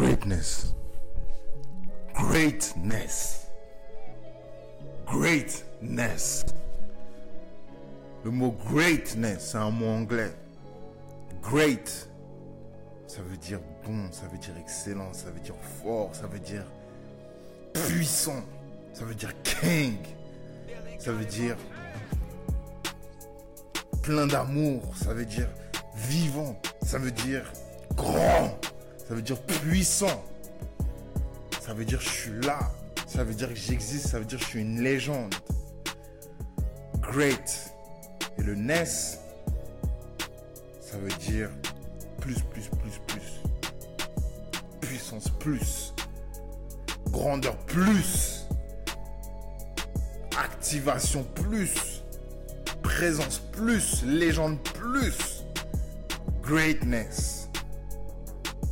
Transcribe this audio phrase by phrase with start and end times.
[0.00, 0.72] Greatness.
[2.14, 3.50] Greatness.
[5.04, 6.46] Greatness.
[8.24, 10.32] Le mot greatness, c'est un mot anglais.
[11.42, 12.08] Great,
[13.06, 16.64] ça veut dire bon, ça veut dire excellent, ça veut dire fort, ça veut dire
[17.74, 18.42] puissant,
[18.94, 19.98] ça veut dire king,
[20.98, 21.58] ça veut dire
[24.02, 25.48] plein d'amour, ça veut dire
[25.94, 27.52] vivant, ça veut dire
[27.94, 28.58] grand,
[29.10, 30.24] ça veut dire puissant,
[31.60, 32.60] ça veut dire je suis là,
[33.08, 35.34] ça veut dire que j'existe, ça veut dire je suis une légende.
[37.00, 37.74] Great.
[38.38, 39.18] Et le NES, ça
[40.96, 41.50] veut dire
[42.20, 43.40] plus, plus, plus, plus.
[44.80, 45.92] Puissance plus.
[47.08, 48.46] Grandeur plus.
[50.38, 52.04] Activation plus.
[52.80, 54.04] Présence plus.
[54.04, 55.42] Légende plus.
[56.44, 57.39] Greatness.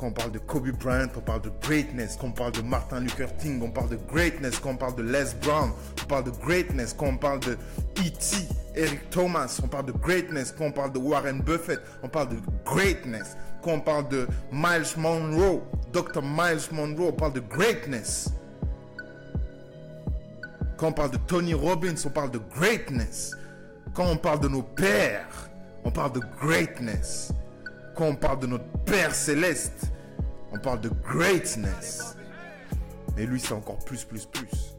[0.00, 2.16] Quand on parle de Kobe Bryant, on parle de greatness.
[2.18, 4.58] Quand on parle de Martin Luther King, on parle de greatness.
[4.58, 6.94] Quand on parle de Les Brown, on parle de greatness.
[6.94, 7.52] Quand on parle de
[7.98, 10.54] E.T., Eric Thomas, on parle de greatness.
[10.56, 13.36] Quand on parle de Warren Buffett, on parle de greatness.
[13.62, 15.60] Quand on parle de Miles Monroe,
[15.92, 16.22] Dr.
[16.22, 18.30] Miles Monroe, on parle de greatness.
[20.78, 23.32] Quand on parle de Tony Robbins, on parle de greatness.
[23.92, 25.50] Quand on parle de nos pères,
[25.84, 27.34] on parle de greatness.
[27.94, 29.92] Quand on parle de notre Père céleste,
[30.52, 32.16] on parle de greatness.
[33.16, 34.76] Mais lui, c'est encore plus, plus, plus.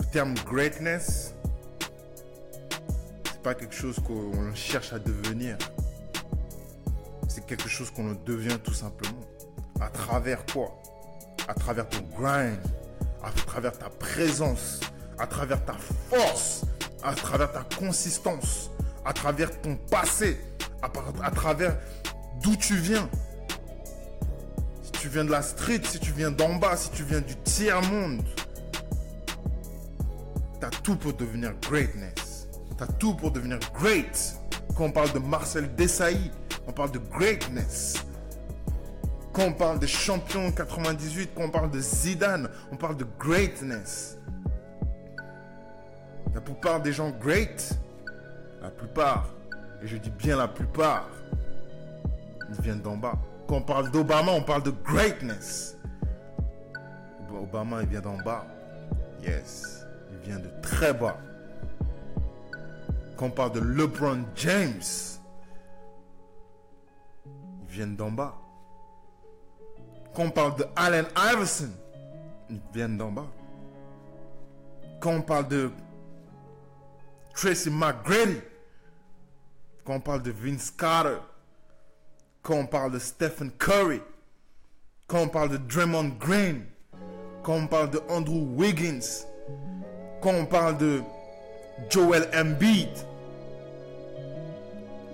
[0.00, 1.34] Le terme greatness,
[3.24, 5.56] c'est pas quelque chose qu'on cherche à devenir.
[7.28, 9.20] C'est quelque chose qu'on devient tout simplement.
[9.80, 10.76] À travers quoi?
[11.46, 12.58] À travers ton grind,
[13.22, 14.80] à travers ta présence,
[15.18, 15.74] à travers ta
[16.10, 16.64] force,
[17.02, 18.70] à travers ta consistance,
[19.08, 20.38] à travers ton passé,
[20.82, 21.78] à, travers
[22.42, 23.08] d'où tu viens.
[24.82, 27.34] Si tu viens de la street, si tu viens d'en bas, si tu viens du
[27.36, 28.22] tiers-monde,
[30.60, 32.48] t'as tout pour devenir greatness.
[32.76, 34.36] T'as tout pour devenir great.
[34.76, 36.30] Quand on parle de Marcel Desailly,
[36.66, 37.94] on parle de greatness.
[39.32, 44.18] Quand on parle des champions 98, quand on parle de Zidane, on parle de greatness.
[46.34, 47.78] La plupart des gens great,
[48.60, 49.28] la plupart,
[49.82, 51.08] et je dis bien la plupart,
[52.48, 53.18] ils viennent d'en bas.
[53.46, 55.78] Quand on parle d'Obama, on parle de greatness.
[57.38, 58.44] Obama, il vient d'en bas.
[59.22, 61.18] Yes, il vient de très bas.
[63.16, 64.82] Quand on parle de LeBron James,
[67.26, 68.36] ils viennent d'en bas.
[70.14, 71.70] Quand on parle de Allen Iverson,
[72.50, 73.26] ils viennent d'en bas.
[75.00, 75.70] Quand on parle de
[77.34, 78.40] Tracy McGrady,
[79.88, 81.16] quand on parle de Vince Carter,
[82.42, 84.02] quand on parle de Stephen Curry,
[85.06, 86.66] quand on parle de Draymond Green,
[87.42, 89.24] quand on parle de Andrew Wiggins,
[90.20, 91.00] quand on parle de
[91.88, 92.90] Joel Embiid,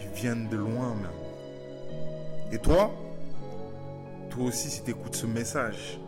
[0.00, 1.10] ils viennent de loin même.
[2.50, 2.90] Et toi,
[4.30, 6.00] toi aussi si tu écoutes ce message,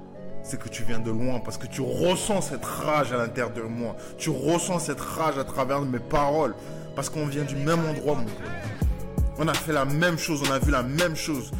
[0.42, 3.60] c'est que tu viens de loin parce que tu ressens cette rage à l'intérieur de
[3.60, 3.94] moi.
[4.16, 6.54] Tu ressens cette rage à travers mes paroles.
[6.94, 8.34] Parce qu'on vient du même endroit, mon pote.
[9.38, 11.50] On a fait la même chose, on a vu la même chose.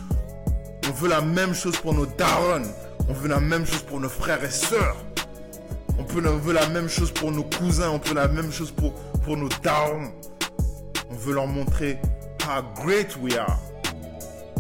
[0.89, 2.63] On veut la même chose pour nos darons.
[3.09, 4.97] On veut la même chose pour nos frères et sœurs.
[5.99, 7.91] On, peut, veut la même chose pour nos cousins.
[7.91, 8.95] On veut la même chose pour,
[9.25, 10.13] pour nos darons.
[11.11, 11.99] On veut leur montrer
[12.47, 13.59] how great we are.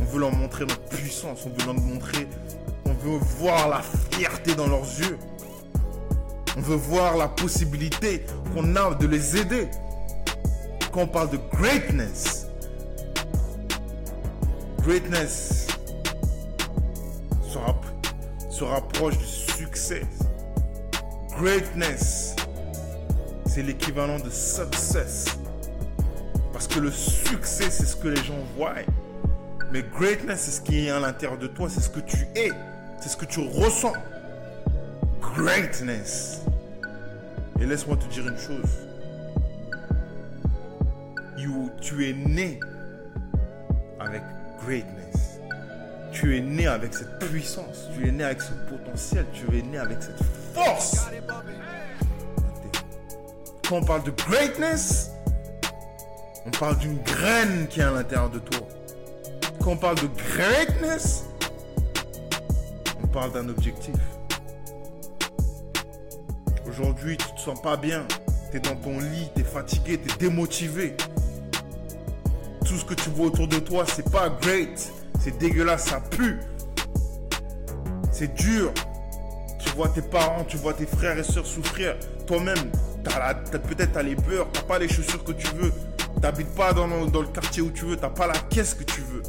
[0.00, 1.46] On veut leur montrer notre puissance.
[1.46, 2.26] On veut leur montrer.
[2.84, 5.18] On veut voir la fierté dans leurs yeux.
[6.56, 9.68] On veut voir la possibilité qu'on a de les aider
[10.94, 12.46] quand on parle de greatness,
[14.80, 15.66] greatness
[18.48, 20.02] se, rapproche du succès.
[21.36, 22.36] Greatness,
[23.44, 25.36] c'est l'équivalent de success.
[26.52, 28.74] Parce que le succès, c'est ce que les gens voient.
[29.72, 32.52] Mais greatness, c'est ce qui est à l'intérieur de toi, c'est ce que tu es,
[33.00, 33.94] c'est ce que tu ressens.
[35.20, 36.42] Greatness.
[37.60, 38.93] Et laisse-moi te dire une chose
[41.84, 42.58] tu es né
[44.00, 44.22] avec
[44.64, 45.38] greatness.
[46.12, 47.88] Tu es né avec cette puissance.
[47.94, 49.26] Tu es né avec ce potentiel.
[49.34, 50.22] Tu es né avec cette
[50.54, 51.06] force.
[53.68, 55.10] Quand on parle de greatness,
[56.46, 58.66] on parle d'une graine qui est à l'intérieur de toi.
[59.62, 61.24] Quand on parle de greatness,
[63.02, 63.94] on parle d'un objectif.
[66.66, 68.06] Aujourd'hui, tu te sens pas bien.
[68.50, 70.96] Tu es dans ton lit, tu es fatigué, tu es démotivé
[72.64, 76.38] tout ce que tu vois autour de toi, c'est pas great, C'est dégueulasse, ça pue.
[78.10, 78.72] C'est dur.
[79.58, 81.96] Tu vois tes parents, tu vois tes frères et sœurs souffrir.
[82.26, 82.70] Toi-même,
[83.04, 85.72] peut-être t'as les peurs, t'as pas les chaussures que tu veux.
[86.20, 89.00] T'habites pas dans dans le quartier où tu veux, t'as pas la caisse que tu
[89.00, 89.22] veux.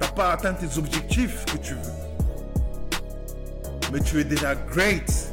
[0.00, 1.92] T'as pas atteint tes objectifs que tu veux.
[3.92, 5.32] Mais tu es déjà great.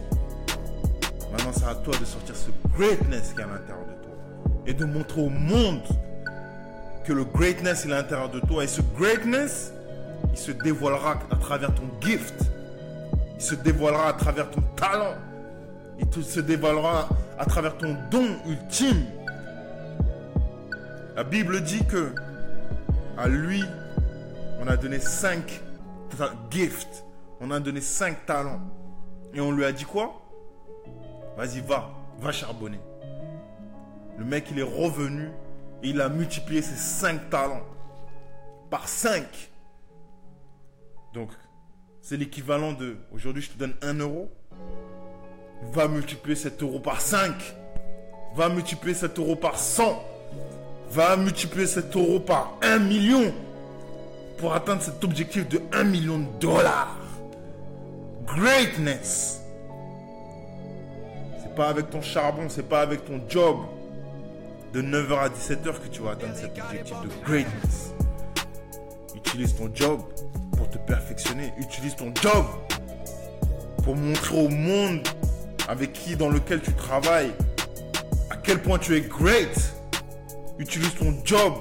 [1.31, 4.13] Maintenant, c'est à toi de sortir ce greatness qui est à l'intérieur de toi.
[4.67, 5.81] Et de montrer au monde
[7.03, 8.63] que le greatness est à l'intérieur de toi.
[8.63, 9.73] Et ce greatness,
[10.31, 12.35] il se dévoilera à travers ton gift.
[13.35, 15.15] Il se dévoilera à travers ton talent.
[15.99, 19.05] Il se dévoilera à travers ton don ultime.
[21.15, 22.13] La Bible dit que
[23.17, 23.63] à lui,
[24.61, 25.61] on a donné cinq
[26.49, 27.03] gifts.
[27.39, 28.61] On a donné cinq talents.
[29.33, 30.21] Et on lui a dit quoi?
[31.37, 31.89] Vas-y, va,
[32.19, 32.79] va charbonner.
[34.17, 35.29] Le mec, il est revenu
[35.83, 37.65] il a multiplié ses cinq talents
[38.69, 39.51] par cinq.
[41.13, 41.29] Donc,
[42.01, 44.31] c'est l'équivalent de, aujourd'hui, je te donne un euro.
[45.73, 47.33] Va multiplier cet euro par 5.
[48.35, 50.03] Va multiplier cet euro par 100.
[50.89, 53.33] Va multiplier cet euro par 1 million
[54.37, 56.97] pour atteindre cet objectif de 1 million de dollars.
[58.25, 59.41] Greatness.
[61.43, 63.57] C'est pas avec ton charbon, c'est pas avec ton job
[64.73, 67.93] de 9h à 17h que tu vas atteindre cet objectif de greatness.
[69.15, 70.01] Utilise ton job
[70.57, 71.53] pour te perfectionner.
[71.57, 72.45] Utilise ton job
[73.83, 75.05] pour montrer au monde
[75.67, 77.31] avec qui, dans lequel tu travailles,
[78.29, 79.73] à quel point tu es great.
[80.57, 81.53] Utilise ton job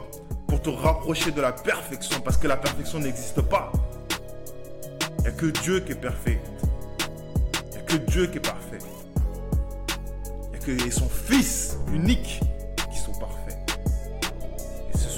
[0.47, 3.73] pour te rapprocher de la perfection parce que la perfection n'existe pas.
[5.19, 6.41] Il n'y a que Dieu qui est parfait.
[7.67, 8.79] Il n'y a que Dieu qui est parfait.
[10.53, 12.41] Il n'y a que son Fils unique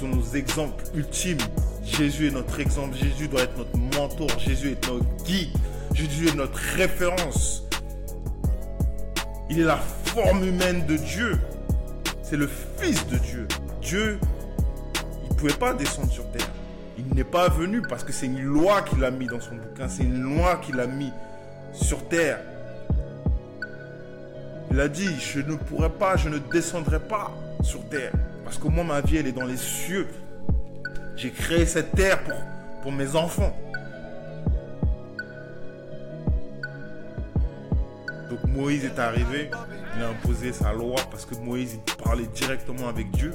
[0.03, 1.39] sont nos exemples ultimes
[1.85, 5.51] Jésus est notre exemple, Jésus doit être notre mentor, Jésus est notre guide,
[5.95, 7.65] Jésus est notre référence.
[9.51, 11.39] Il est la forme humaine de Dieu.
[12.23, 13.49] C'est le Fils de Dieu.
[13.81, 14.19] Dieu,
[15.25, 16.49] il ne pouvait pas descendre sur terre.
[16.99, 19.89] Il n'est pas venu parce que c'est une loi qu'il a mis dans son bouquin.
[19.89, 21.13] C'est une loi qu'il a mis
[21.73, 22.39] sur terre.
[24.71, 27.33] Il a dit, je ne pourrai pas, je ne descendrai pas
[27.63, 28.13] sur terre.
[28.53, 30.07] Parce que moi, ma vie, elle est dans les cieux.
[31.17, 32.21] J'ai créé cette terre
[32.83, 33.57] pour, mes enfants.
[38.29, 39.51] Donc Moïse est arrivé,
[39.97, 43.33] il a imposé sa loi parce que Moïse parlait directement avec Dieu.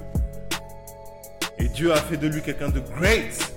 [1.57, 3.53] Et Dieu a fait de lui quelqu'un de great.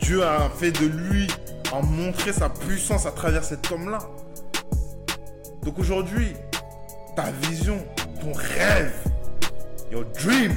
[0.00, 1.28] Dieu a fait de lui,
[1.72, 4.00] a montré sa puissance à travers cet homme-là.
[5.62, 6.32] Donc aujourd'hui,
[7.14, 7.78] ta vision,
[8.20, 9.11] ton rêve,
[9.92, 10.54] your dream,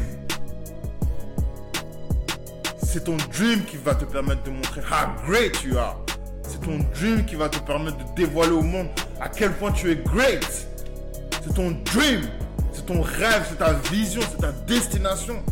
[2.82, 6.00] c'est ton dream qui va te permettre de montrer how great tu are.
[6.44, 8.88] C'est ton dream qui va te permettre de dévoiler au monde
[9.20, 10.68] à quel point tu es great.
[11.44, 12.22] C'est ton dream,
[12.72, 15.44] c'est ton rêve, c'est ta vision, c'est ta destination.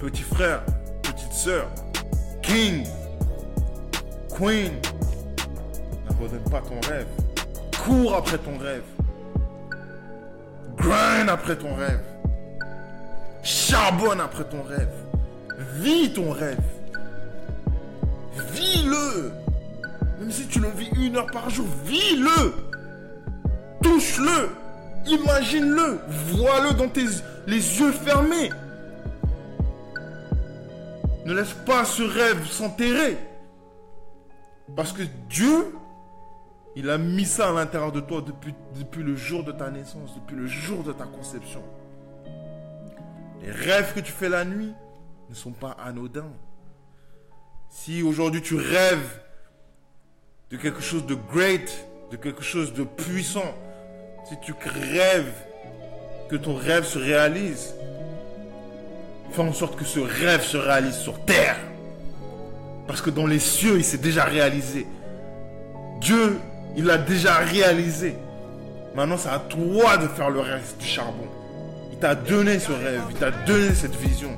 [0.00, 0.64] Petit frère,
[1.02, 1.68] petite sœur,
[2.42, 2.84] king,
[4.36, 4.72] queen,
[6.08, 7.06] n'abandonne pas ton rêve.
[7.84, 8.82] Cours après ton rêve.
[10.80, 12.00] Grind après ton rêve.
[13.42, 14.92] Charbonne après ton rêve.
[15.76, 16.58] Vis ton rêve.
[18.52, 19.32] Vis-le.
[20.20, 22.54] Même si tu le vis une heure par jour, vis-le.
[23.82, 24.50] Touche-le.
[25.06, 26.00] Imagine-le.
[26.08, 27.06] Vois-le dans tes
[27.46, 28.50] les yeux fermés.
[31.24, 33.18] Ne laisse pas ce rêve s'enterrer.
[34.76, 35.74] Parce que Dieu,
[36.76, 40.14] il a mis ça à l'intérieur de toi depuis, depuis le jour de ta naissance,
[40.14, 41.62] depuis le jour de ta conception.
[43.42, 44.72] Les rêves que tu fais la nuit
[45.28, 46.32] ne sont pas anodins.
[47.68, 49.20] Si aujourd'hui tu rêves
[50.50, 53.54] de quelque chose de great, de quelque chose de puissant,
[54.28, 55.32] si tu rêves
[56.28, 57.74] que ton rêve se réalise,
[59.30, 61.56] fais en sorte que ce rêve se réalise sur terre.
[62.86, 64.86] Parce que dans les cieux, il s'est déjà réalisé.
[66.00, 66.38] Dieu,
[66.76, 68.16] il l'a déjà réalisé.
[68.94, 71.28] Maintenant, c'est à toi de faire le reste du charbon
[72.00, 74.30] t'a donné ce rêve, il t'a donné cette vision,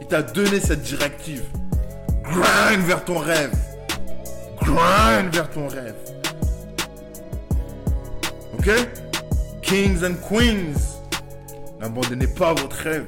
[0.00, 1.44] il t'a donné cette directive.
[2.24, 3.54] Grind vers ton rêve.
[4.60, 5.94] Grind vers ton rêve.
[8.58, 8.70] Ok?
[9.62, 10.98] Kings and queens,
[11.80, 13.06] n'abandonnez pas votre rêve.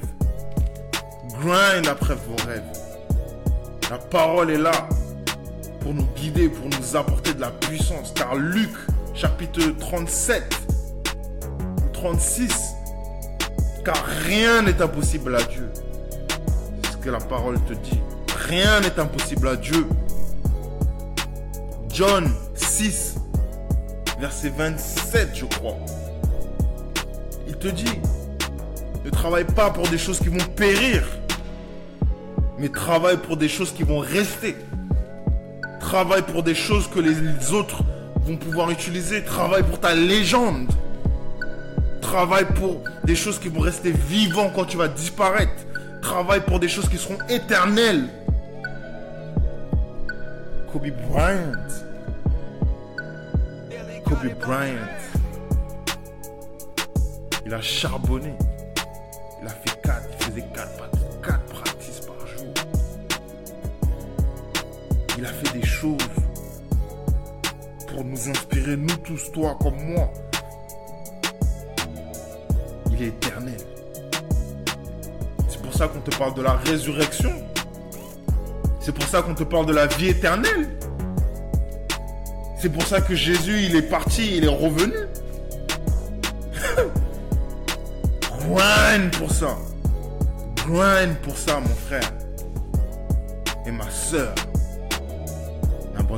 [1.40, 2.62] Grind après vos rêves.
[3.90, 4.88] La parole est là
[5.86, 8.12] pour nous guider, pour nous apporter de la puissance.
[8.12, 8.72] Car Luc,
[9.14, 10.42] chapitre 37
[11.92, 12.74] 36,
[13.84, 15.70] car rien n'est impossible à Dieu.
[17.00, 18.00] que la parole te dit.
[18.48, 19.86] Rien n'est impossible à Dieu.
[21.88, 23.14] John 6,
[24.18, 25.76] verset 27, je crois.
[27.46, 28.00] Il te dit,
[29.04, 31.06] ne travaille pas pour des choses qui vont périr,
[32.58, 34.56] mais travaille pour des choses qui vont rester.
[35.86, 37.84] Travaille pour des choses que les autres
[38.22, 39.22] vont pouvoir utiliser.
[39.22, 40.68] Travaille pour ta légende.
[42.00, 45.52] Travaille pour des choses qui vont rester vivantes quand tu vas disparaître.
[46.02, 48.08] Travaille pour des choses qui seront éternelles.
[50.72, 51.52] Kobe Bryant.
[54.04, 54.88] Kobe Bryant.
[57.46, 58.34] Il a charbonné.
[59.40, 60.95] Il a fait 4, il faisait 4, 4
[65.18, 65.96] Il a fait des choses
[67.88, 70.12] pour nous inspirer, nous tous, toi comme moi.
[72.92, 73.56] Il est éternel.
[75.48, 77.32] C'est pour ça qu'on te parle de la résurrection.
[78.80, 80.68] C'est pour ça qu'on te parle de la vie éternelle.
[82.60, 84.98] C'est pour ça que Jésus, il est parti, il est revenu.
[88.48, 89.56] Grind pour ça.
[90.66, 92.12] Grind pour ça, mon frère.
[93.66, 94.34] Et ma soeur.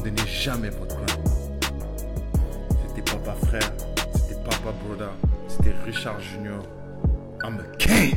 [0.09, 1.29] N'abandonnez jamais votre grind.
[2.87, 3.73] C'était papa frère.
[4.15, 5.11] C'était papa brother.
[5.49, 6.63] C'était Richard Junior.
[7.45, 8.17] I'm a king.